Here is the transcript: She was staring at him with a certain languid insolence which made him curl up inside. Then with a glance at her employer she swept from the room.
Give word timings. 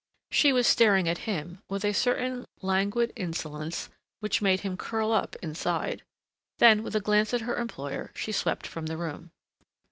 She 0.31 0.51
was 0.51 0.65
staring 0.65 1.07
at 1.07 1.19
him 1.29 1.61
with 1.69 1.85
a 1.85 1.93
certain 1.93 2.47
languid 2.63 3.13
insolence 3.15 3.91
which 4.19 4.41
made 4.41 4.61
him 4.61 4.75
curl 4.75 5.11
up 5.11 5.35
inside. 5.43 6.01
Then 6.57 6.81
with 6.81 6.95
a 6.95 6.99
glance 7.01 7.35
at 7.35 7.41
her 7.41 7.55
employer 7.57 8.09
she 8.15 8.31
swept 8.31 8.65
from 8.65 8.87
the 8.87 8.97
room. 8.97 9.29